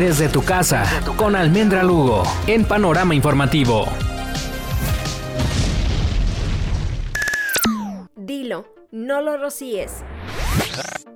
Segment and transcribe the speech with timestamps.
[0.00, 0.86] Desde tu casa,
[1.18, 3.86] con Almendra Lugo, en Panorama Informativo.
[8.16, 10.02] Dilo, no lo rocíes.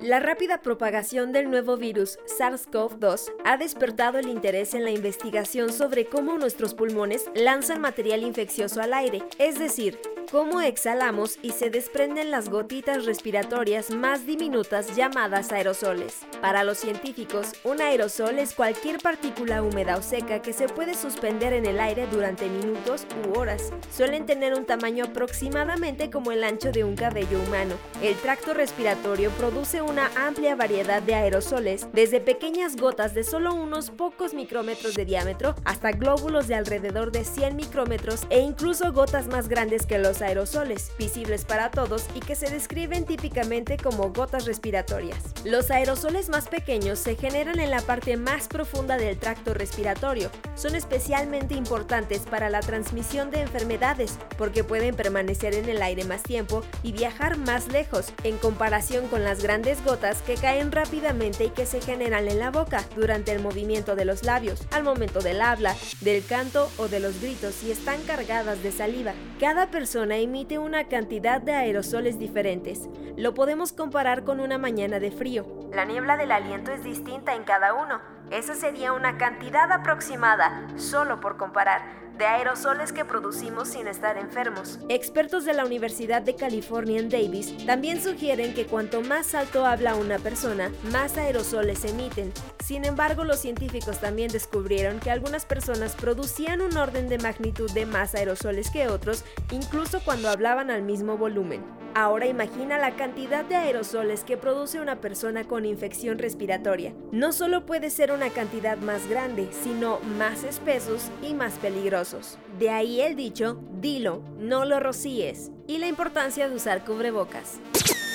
[0.00, 6.06] La rápida propagación del nuevo virus SARS-CoV-2 ha despertado el interés en la investigación sobre
[6.06, 10.00] cómo nuestros pulmones lanzan material infeccioso al aire, es decir,
[10.32, 16.20] cómo exhalamos y se desprenden las gotitas respiratorias más diminutas llamadas aerosoles.
[16.40, 21.52] Para los científicos, un aerosol es cualquier partícula húmeda o seca que se puede suspender
[21.52, 23.74] en el aire durante minutos u horas.
[23.94, 27.74] Suelen tener un tamaño aproximadamente como el ancho de un cabello humano.
[28.02, 33.90] El tracto respiratorio produce una amplia variedad de aerosoles, desde pequeñas gotas de solo unos
[33.90, 39.48] pocos micrómetros de diámetro hasta glóbulos de alrededor de 100 micrómetros e incluso gotas más
[39.48, 45.18] grandes que los aerosoles, visibles para todos y que se describen típicamente como gotas respiratorias.
[45.44, 50.30] Los aerosoles más pequeños se generan en la parte más profunda del tracto respiratorio.
[50.54, 56.22] Son especialmente importantes para la transmisión de enfermedades porque pueden permanecer en el aire más
[56.22, 61.50] tiempo y viajar más lejos en comparación con las grandes gotas que caen rápidamente y
[61.50, 65.40] que se generan en la boca durante el movimiento de los labios, al momento del
[65.40, 69.14] habla, del canto o de los gritos y están cargadas de saliva.
[69.40, 72.88] Cada persona emite una cantidad de aerosoles diferentes.
[73.16, 75.46] Lo podemos comparar con una mañana de frío.
[75.72, 78.00] La niebla del aliento es distinta en cada uno.
[78.32, 81.82] Esa sería una cantidad aproximada, solo por comparar
[82.16, 84.78] de aerosoles que producimos sin estar enfermos.
[84.88, 89.96] Expertos de la Universidad de California en Davis también sugieren que cuanto más alto habla
[89.96, 92.32] una persona, más aerosoles emiten.
[92.64, 97.84] Sin embargo, los científicos también descubrieron que algunas personas producían un orden de magnitud de
[97.84, 101.81] más aerosoles que otros, incluso cuando hablaban al mismo volumen.
[101.94, 106.94] Ahora imagina la cantidad de aerosoles que produce una persona con infección respiratoria.
[107.10, 112.38] No solo puede ser una cantidad más grande, sino más espesos y más peligrosos.
[112.58, 117.60] De ahí el dicho, dilo, no lo rocíes, y la importancia de usar cubrebocas.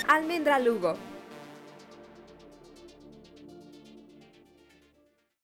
[0.08, 0.96] Almendra Lugo,